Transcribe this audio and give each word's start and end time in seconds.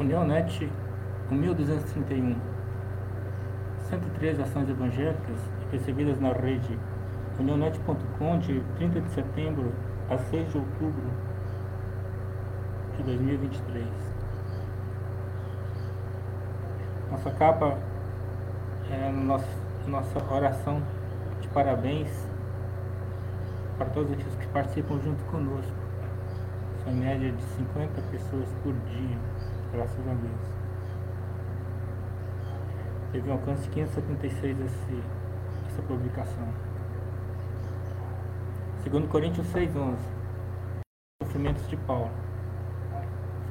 Unionet 0.00 0.66
1231. 1.30 2.34
113 3.90 4.40
ações 4.40 4.70
evangélicas 4.70 5.36
recebidas 5.70 6.18
na 6.18 6.32
rede 6.32 6.78
unionet.com 7.38 8.38
de 8.38 8.60
30 8.76 9.00
de 9.02 9.10
setembro 9.10 9.74
a 10.08 10.16
6 10.16 10.52
de 10.52 10.56
outubro 10.56 11.10
de 12.96 13.02
2023. 13.02 13.86
Nossa 17.10 17.30
capa 17.32 17.76
é 18.90 19.10
nossa, 19.10 19.48
nossa 19.86 20.32
oração 20.32 20.82
de 21.42 21.48
parabéns 21.48 22.08
para 23.76 23.90
todos 23.90 24.12
aqueles 24.12 24.34
que 24.36 24.46
participam 24.46 24.98
junto 25.04 25.22
conosco. 25.24 25.72
São 26.84 26.92
em 26.94 26.96
média 26.96 27.32
de 27.32 27.42
50 27.42 28.00
pessoas 28.10 28.48
por 28.62 28.72
dia, 28.72 29.18
graças 29.72 30.08
a 30.08 30.14
Deus. 30.14 30.60
Teve 33.12 33.28
um 33.28 33.32
alcance 33.32 33.62
de 33.62 33.70
576 33.70 34.60
esse, 34.60 35.02
essa 35.66 35.82
publicação. 35.82 36.48
Segundo 38.82 39.08
Coríntios 39.08 39.46
6,11 39.48 39.98
Sofrimentos 41.22 41.68
de 41.68 41.76
Paulo 41.76 42.10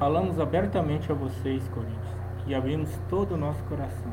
Falamos 0.00 0.40
abertamente 0.40 1.12
a 1.12 1.14
vocês, 1.14 1.68
Coríntios, 1.68 2.16
e 2.46 2.54
abrimos 2.54 2.88
todo 3.10 3.34
o 3.34 3.36
nosso 3.36 3.62
coração. 3.64 4.10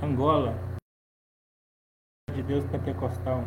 Angola 0.00 0.56
de 2.32 2.44
Deus 2.44 2.64
Pentecostal 2.66 3.44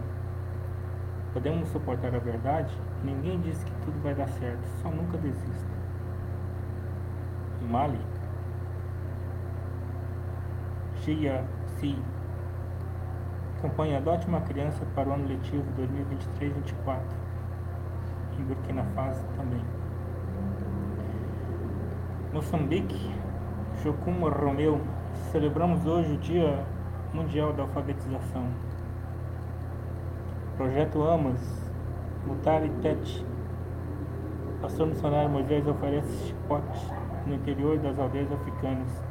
Podemos 1.33 1.67
suportar 1.69 2.13
a 2.15 2.19
verdade? 2.19 2.71
Ninguém 3.03 3.41
diz 3.41 3.63
que 3.63 3.71
tudo 3.83 4.01
vai 4.03 4.13
dar 4.13 4.27
certo, 4.27 4.63
só 4.81 4.89
nunca 4.89 5.17
desista. 5.17 5.73
Mali 7.69 7.99
Gia 11.01 11.43
Si 11.77 11.97
Campanha 13.61 13.97
Adote 13.97 14.27
uma 14.27 14.41
Criança 14.41 14.85
para 14.93 15.09
o 15.09 15.13
ano 15.13 15.27
letivo 15.27 15.63
2023-24 15.79 16.99
em 18.39 18.43
Burkina 18.43 18.83
Faso 18.95 19.23
também. 19.35 19.61
Moçambique, 22.33 23.11
Jocum 23.83 24.27
Romeu, 24.27 24.81
celebramos 25.31 25.85
hoje 25.85 26.13
o 26.13 26.17
Dia 26.17 26.65
Mundial 27.13 27.53
da 27.53 27.63
Alfabetização. 27.63 28.47
Projeto 30.57 31.01
Amas, 31.01 31.39
Mutari 32.27 32.69
Tete. 32.83 33.25
Pastor 34.61 34.85
missionário 34.85 35.27
Moisés 35.27 35.65
oferece 35.65 36.27
chicotes 36.27 36.91
no 37.25 37.33
interior 37.33 37.79
das 37.79 37.97
aldeias 37.97 38.31
africanas, 38.31 39.03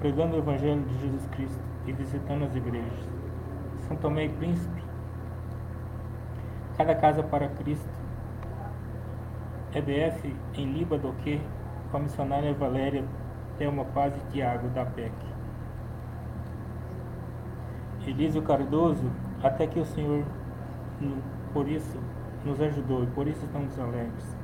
pregando 0.00 0.36
o 0.36 0.38
Evangelho 0.40 0.82
de 0.82 0.98
Jesus 1.00 1.26
Cristo 1.28 1.64
e 1.86 1.92
visitando 1.92 2.44
as 2.44 2.54
igrejas. 2.54 3.08
São 3.88 3.96
Tomé 3.96 4.26
e 4.26 4.28
Príncipe. 4.28 4.84
Cada 6.76 6.94
casa 6.94 7.22
para 7.22 7.48
Cristo. 7.48 7.88
EBF 9.74 10.36
em 10.58 10.72
Libadoque, 10.72 11.40
com 11.90 11.96
a 11.96 12.00
missionária 12.00 12.52
Valéria 12.52 13.02
Thelma 13.56 13.86
Paz 13.86 14.14
e 14.14 14.30
Tiago 14.30 14.68
da 14.68 14.84
PEC. 14.84 15.14
Elísio 18.06 18.42
Cardoso, 18.42 19.10
até 19.42 19.66
que 19.66 19.80
o 19.80 19.86
Senhor 19.86 20.22
por 21.52 21.68
isso 21.68 21.98
nos 22.44 22.60
ajudou 22.60 23.04
e 23.04 23.06
por 23.08 23.26
isso 23.26 23.44
estamos 23.44 23.78
alegres. 23.78 24.36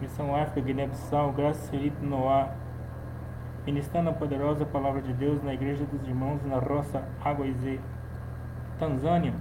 Missão 0.00 0.34
África, 0.34 0.60
Guiné-Bissau, 0.60 1.32
Graça 1.32 1.70
Felipe 1.70 2.04
Noá, 2.04 2.50
ministrando 3.64 4.10
a 4.10 4.12
poderosa 4.12 4.66
palavra 4.66 5.00
de 5.00 5.12
Deus 5.12 5.42
na 5.42 5.54
Igreja 5.54 5.84
dos 5.84 6.06
Irmãos 6.06 6.44
na 6.44 6.58
Roça 6.58 7.04
Aguaizê. 7.24 7.78
Tanzânia, 8.80 9.32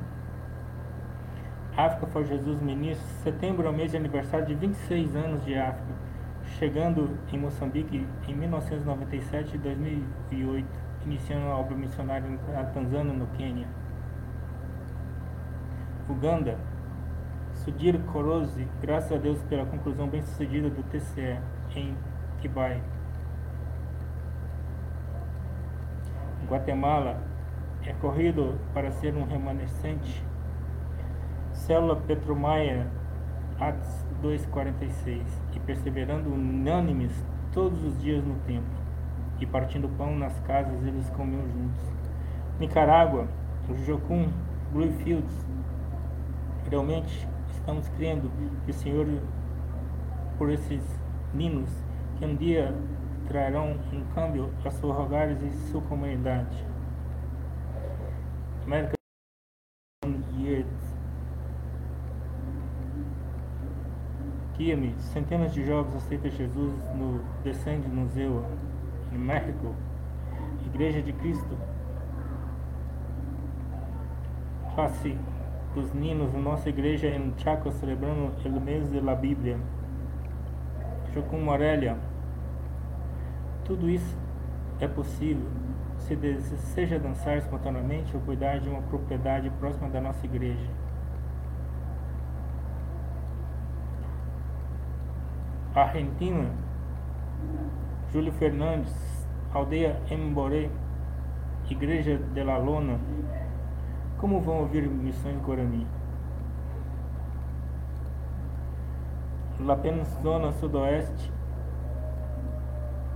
África 1.75 2.05
for 2.07 2.23
Jesus 2.23 2.61
Ministro, 2.61 3.07
setembro 3.23 3.65
é 3.65 3.69
o 3.71 3.73
mês 3.73 3.89
de 3.89 3.97
aniversário 3.97 4.45
de 4.45 4.53
26 4.53 5.15
anos 5.15 5.43
de 5.43 5.57
África, 5.57 5.93
chegando 6.59 7.17
em 7.31 7.39
Moçambique 7.39 8.05
em 8.27 8.35
1997 8.35 9.55
e 9.55 9.57
2008 9.57 10.90
iniciando 11.05 11.47
a 11.47 11.57
obra 11.57 11.75
missionária 11.75 12.29
na 12.53 12.63
Tanzânia, 12.65 13.13
no 13.13 13.27
Quênia. 13.27 13.67
Uganda, 16.09 16.57
Sudhir 17.53 17.99
Korozi, 18.11 18.67
graças 18.81 19.11
a 19.11 19.17
Deus 19.17 19.41
pela 19.43 19.65
conclusão 19.65 20.07
bem 20.07 20.21
sucedida 20.21 20.69
do 20.69 20.83
TCE 20.83 21.39
em 21.75 21.95
Kibai. 22.39 22.81
Guatemala, 26.47 27.21
é 27.85 27.93
corrido 27.93 28.59
para 28.73 28.91
ser 28.91 29.15
um 29.15 29.23
remanescente. 29.23 30.23
Célula 31.53 31.95
Petromaia, 31.95 32.87
Atos 33.59 34.05
2,46, 34.21 35.23
e 35.53 35.59
perseverando 35.59 36.33
unânimes 36.33 37.13
todos 37.53 37.83
os 37.83 37.99
dias 38.01 38.23
no 38.23 38.35
templo 38.39 38.80
e 39.41 39.45
partindo 39.45 39.89
pão 39.97 40.15
nas 40.15 40.39
casas 40.41 40.85
eles 40.85 41.09
comiam 41.09 41.41
juntos. 41.49 41.83
Nicarágua, 42.59 43.27
o 43.67 43.75
Jocum, 43.75 44.31
Bluefields, 44.71 45.45
realmente 46.69 47.27
estamos 47.49 47.89
crendo 47.89 48.31
que 48.63 48.71
o 48.71 48.73
Senhor, 48.73 49.07
por 50.37 50.51
esses 50.51 50.83
ninos, 51.33 51.69
que 52.17 52.25
um 52.25 52.35
dia 52.35 52.73
trarão 53.27 53.77
um 53.91 54.03
câmbio 54.13 54.51
a 54.63 54.69
seus 54.69 54.95
rogares 54.95 55.41
e 55.41 55.49
sua 55.71 55.81
comunidade. 55.81 56.65
América. 58.65 58.93
Guia-me, 64.57 64.93
centenas 64.99 65.53
de 65.53 65.65
jovens 65.65 65.95
aceitam 65.95 66.29
Jesus 66.29 66.75
no 66.95 67.19
Descende 67.43 67.87
no 67.87 68.07
Zeu 68.09 68.45
em 69.11 69.17
México, 69.17 69.75
Igreja 70.65 71.01
de 71.01 71.13
Cristo, 71.13 71.57
face 74.75 75.17
dos 75.75 75.93
ninos, 75.93 76.33
nossa 76.33 76.69
igreja 76.69 77.07
em 77.07 77.33
Chaco 77.37 77.71
celebrando 77.71 78.31
o 78.45 78.61
mês 78.61 78.89
da 78.89 79.15
Bíblia, 79.15 79.57
Chocum 81.13 81.41
Morelia, 81.41 81.97
tudo 83.65 83.89
isso 83.89 84.17
é 84.79 84.87
possível 84.87 85.47
se 85.99 86.15
deseja 86.15 86.97
dançar 86.97 87.37
espontaneamente 87.37 88.15
ou 88.15 88.21
cuidar 88.23 88.59
de 88.59 88.69
uma 88.69 88.81
propriedade 88.81 89.49
próxima 89.59 89.89
da 89.89 90.01
nossa 90.01 90.25
igreja. 90.25 90.69
Argentina 95.73 96.49
Júlio 98.11 98.33
Fernandes, 98.33 98.93
Aldeia 99.53 100.01
Emboré, 100.09 100.69
Igreja 101.69 102.17
de 102.17 102.43
la 102.43 102.57
Lona. 102.57 102.99
Como 104.17 104.41
vão 104.41 104.59
ouvir 104.59 104.85
missões 104.89 105.41
Guarani? 105.41 105.87
Apenas 109.65 110.09
Zona 110.21 110.51
Sudoeste, 110.51 111.31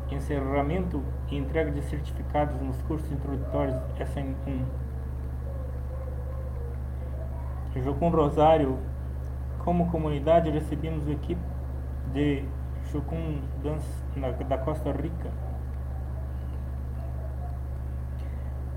encerramento 0.10 1.04
e 1.30 1.36
entrega 1.36 1.72
de 1.72 1.82
certificados 1.82 2.62
nos 2.62 2.82
cursos 2.84 3.12
introdutórios 3.12 3.76
SM1. 4.00 4.64
Jocum 7.84 8.10
Rosário, 8.10 8.80
como 9.60 9.92
comunidade 9.92 10.50
recebemos 10.50 11.06
o 11.06 11.12
equipe 11.12 11.42
de 12.14 12.46
Chocum 12.96 13.42
da 14.48 14.58
Costa 14.58 14.94
Rica. 14.94 15.30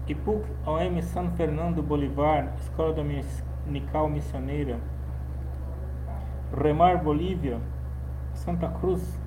IPUC 0.09 0.45
OM 0.67 1.03
São 1.03 1.31
Fernando 1.37 1.81
Bolivar, 1.85 2.53
Escola 2.61 2.93
Dominical 2.93 4.09
Missioneira. 4.09 4.81
Remar 6.53 7.01
Bolívia, 7.01 7.61
Santa 8.35 8.69
Cruz, 8.69 9.21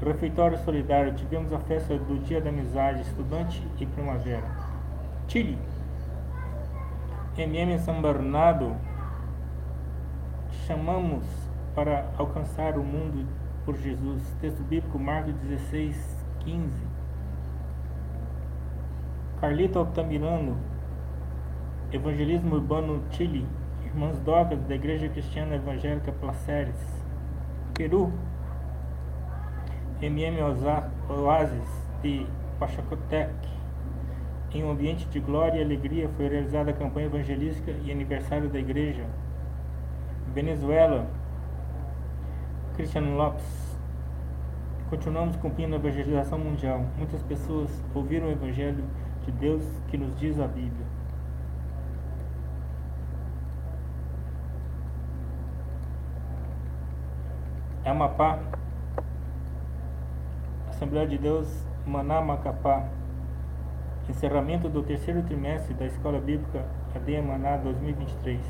Refeitório 0.00 0.58
Solidário. 0.58 1.14
Tivemos 1.14 1.52
a 1.52 1.58
festa 1.58 1.98
do 1.98 2.20
Dia 2.20 2.40
da 2.40 2.50
Amizade, 2.50 3.00
Estudante 3.00 3.66
e 3.80 3.86
Primavera. 3.86 4.46
Chile, 5.26 5.58
MM 7.36 7.76
São 7.80 8.00
Bernardo. 8.00 8.76
Chamamos 10.68 11.24
para 11.74 12.06
alcançar 12.16 12.78
o 12.78 12.84
mundo 12.84 13.26
por 13.68 13.76
Jesus. 13.76 14.22
Texto 14.40 14.62
bíblico, 14.62 14.98
Marcos 14.98 15.34
16, 15.42 15.94
15. 16.40 16.72
Carlito 19.38 19.78
Altamirano, 19.78 20.56
Evangelismo 21.92 22.54
Urbano 22.54 23.02
Chile, 23.10 23.46
Irmãs 23.84 24.18
Dogas, 24.20 24.58
da 24.62 24.74
Igreja 24.74 25.10
Cristiana 25.10 25.56
Evangélica 25.56 26.10
Placeres. 26.12 27.04
Peru. 27.74 28.10
MM 30.00 30.38
Oasis, 31.10 31.68
de 32.00 32.26
Pachacotec. 32.58 33.34
Em 34.50 34.64
um 34.64 34.70
ambiente 34.70 35.04
de 35.08 35.20
glória 35.20 35.58
e 35.58 35.62
alegria 35.62 36.08
foi 36.16 36.26
realizada 36.26 36.70
a 36.70 36.74
campanha 36.74 37.08
evangelística 37.08 37.70
e 37.84 37.92
aniversário 37.92 38.48
da 38.48 38.58
igreja. 38.58 39.04
Venezuela, 40.32 41.06
Cristiano 42.78 43.16
Lopes. 43.16 43.76
Continuamos 44.88 45.34
cumprindo 45.34 45.74
a 45.74 45.78
evangelização 45.80 46.38
mundial. 46.38 46.86
Muitas 46.96 47.20
pessoas 47.24 47.68
ouviram 47.92 48.28
o 48.28 48.30
evangelho 48.30 48.84
de 49.24 49.32
Deus 49.32 49.64
que 49.88 49.98
nos 49.98 50.16
diz 50.16 50.38
a 50.38 50.46
Bíblia. 50.46 50.86
Amapá, 57.84 58.38
Assembleia 60.68 61.08
de 61.08 61.18
Deus, 61.18 61.48
Maná 61.84 62.20
Macapá. 62.20 62.88
Encerramento 64.08 64.68
do 64.68 64.84
terceiro 64.84 65.24
trimestre 65.24 65.74
da 65.74 65.86
Escola 65.86 66.20
Bíblica 66.20 66.64
AD 66.94 67.22
Maná 67.22 67.56
2023. 67.56 68.40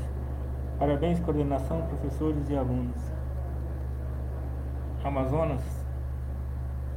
Parabéns, 0.77 1.19
coordenação, 1.19 1.81
professores 1.87 2.47
e 2.47 2.55
alunos. 2.55 3.18
Amazonas, 5.01 5.61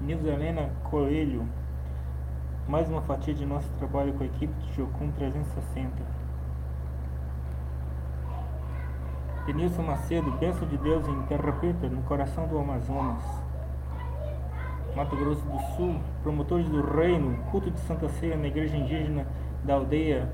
Nilza 0.00 0.30
Helena 0.30 0.70
Coelho. 0.82 1.46
Mais 2.66 2.88
uma 2.88 3.00
fatia 3.02 3.32
de 3.32 3.46
nosso 3.46 3.68
trabalho 3.78 4.12
com 4.14 4.24
a 4.24 4.26
equipe 4.26 4.52
de 4.54 4.72
Jocum 4.74 5.12
360. 5.12 5.88
Denilson 9.46 9.82
Macedo, 9.82 10.32
bênção 10.32 10.66
de 10.66 10.76
Deus 10.78 11.06
em 11.06 11.22
Terra 11.22 11.52
Preta, 11.52 11.88
no 11.88 12.02
coração 12.02 12.48
do 12.48 12.58
Amazonas. 12.58 13.24
Mato 14.96 15.14
Grosso 15.14 15.44
do 15.46 15.60
Sul, 15.76 16.00
promotores 16.24 16.68
do 16.68 16.82
reino, 16.82 17.36
culto 17.52 17.70
de 17.70 17.78
Santa 17.80 18.08
Ceia 18.08 18.36
na 18.36 18.48
igreja 18.48 18.76
indígena 18.76 19.26
da 19.62 19.74
aldeia 19.74 20.28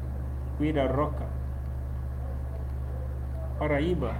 Roca. 0.96 1.26
Paraíba, 3.58 4.14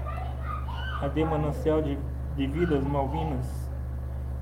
a 1.00 1.24
Manancial 1.24 1.80
de, 1.80 1.98
de 2.38 2.46
Vidas 2.46 2.85
Malvinas. 2.85 3.69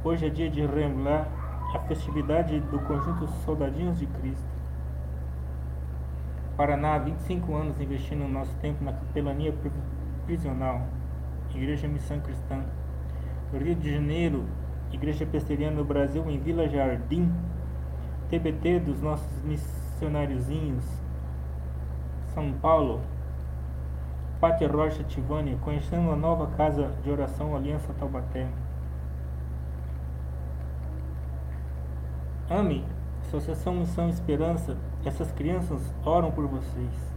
Hoje 0.04 0.26
é 0.26 0.28
dia 0.28 0.50
de 0.50 0.60
relembrar 0.60 1.26
a 1.74 1.78
festividade 1.88 2.60
do 2.60 2.78
conjunto 2.80 3.26
Soldadinhos 3.42 3.98
de 3.98 4.04
Cristo. 4.04 4.44
Paraná, 6.58 6.98
25 6.98 7.54
anos 7.54 7.80
investindo 7.80 8.28
nosso 8.28 8.54
tempo 8.56 8.84
na 8.84 8.92
capelania 8.92 9.54
prisional, 10.26 10.82
Igreja 11.54 11.88
Missão 11.88 12.20
Cristã. 12.20 12.66
Rio 13.50 13.74
de 13.74 13.90
Janeiro, 13.90 14.44
Igreja 14.92 15.24
Presbiteriana 15.24 15.76
no 15.76 15.84
Brasil 15.84 16.22
em 16.28 16.38
Vila 16.38 16.68
Jardim, 16.68 17.32
TBT 18.28 18.80
dos 18.80 19.00
nossos 19.00 19.42
missionáriozinhos, 19.42 20.84
São 22.34 22.52
Paulo, 22.52 23.00
Pátria 24.40 24.68
Rocha 24.68 25.02
Tivânia, 25.04 25.56
conhecendo 25.62 26.10
a 26.10 26.16
nova 26.16 26.48
casa 26.56 26.90
de 27.02 27.10
oração 27.10 27.56
Aliança 27.56 27.94
Taubaté. 27.98 28.46
Ame, 32.50 32.84
Associação 33.22 33.74
Missão 33.74 34.08
Esperança, 34.08 34.76
essas 35.04 35.32
crianças 35.32 35.80
oram 36.04 36.30
por 36.30 36.46
vocês. 36.46 37.14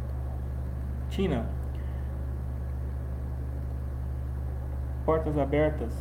Tina, 1.09 1.45
Portas 5.05 5.37
Abertas, 5.37 5.93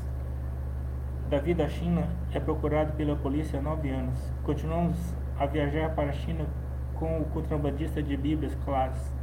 Davi 1.28 1.52
da 1.52 1.68
China 1.68 2.08
é 2.32 2.40
procurado 2.40 2.92
pela 2.92 3.16
polícia 3.16 3.58
há 3.58 3.62
nove 3.62 3.90
anos. 3.90 4.18
Continuamos 4.44 4.96
a 5.38 5.46
viajar 5.46 5.94
para 5.94 6.10
a 6.10 6.12
China 6.12 6.46
com 6.94 7.20
o 7.20 7.24
contrabandista 7.26 8.02
de 8.02 8.16
Bíblias 8.16 8.54
Class. 8.64 9.17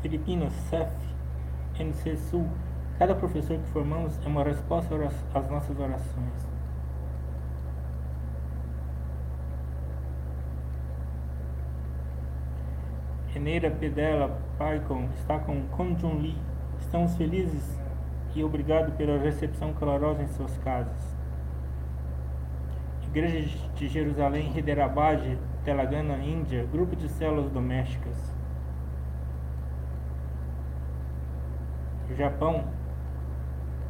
Filipinas, 0.00 0.52
CEF, 0.70 0.92
NC 1.78 2.16
Sul. 2.16 2.48
Cada 2.98 3.14
professor 3.14 3.58
que 3.58 3.68
formamos 3.68 4.18
é 4.24 4.28
uma 4.28 4.42
resposta 4.42 4.94
às 5.34 5.50
nossas 5.50 5.78
orações. 5.78 6.48
Eneira 13.34 13.70
Pedela 13.70 14.40
Paicon 14.58 15.08
está 15.14 15.38
com 15.38 15.62
Konjun 15.68 16.18
Lee. 16.18 16.36
Estamos 16.80 17.14
felizes 17.16 17.78
e 18.34 18.42
obrigado 18.42 18.96
pela 18.96 19.18
recepção 19.18 19.72
calorosa 19.74 20.22
em 20.22 20.28
suas 20.28 20.56
casas. 20.58 21.16
Igreja 23.04 23.58
de 23.74 23.88
Jerusalém, 23.88 24.52
Hyderabad, 24.52 25.38
Telangana, 25.64 26.18
Índia, 26.18 26.66
grupo 26.70 26.94
de 26.94 27.08
células 27.08 27.50
domésticas. 27.50 28.16
Japão, 32.16 32.64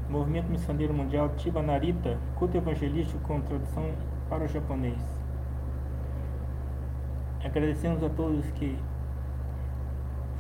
Movimento 0.09 0.51
Missioneiro 0.51 0.93
Mundial 0.93 1.29
Tiba 1.37 1.63
Narita, 1.63 2.19
culto 2.37 2.57
evangelístico 2.57 3.21
com 3.21 3.41
tradução 3.41 3.91
para 4.29 4.45
o 4.45 4.49
japonês. 4.49 4.99
Agradecemos 7.45 8.03
a 8.03 8.09
todos 8.09 8.45
que, 8.53 8.79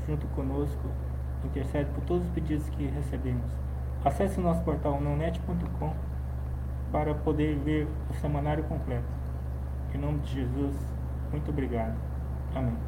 junto 0.06 0.26
conosco, 0.28 0.88
intercedem 1.44 1.92
por 1.92 2.02
todos 2.04 2.25
os 2.25 2.30
pedidos 2.32 2.69
que 2.70 2.86
recebemos. 2.86 3.50
Acesse 4.04 4.40
o 4.40 4.42
nosso 4.42 4.62
portal 4.62 5.00
nonet.com 5.00 5.92
para 6.90 7.14
poder 7.14 7.56
ver 7.58 7.86
o 8.10 8.14
semanário 8.14 8.64
completo. 8.64 9.04
Em 9.94 9.98
nome 9.98 10.19
de 10.20 10.34
Jesus, 10.34 10.75
muito 11.30 11.50
obrigado. 11.50 11.96
Amém. 12.54 12.88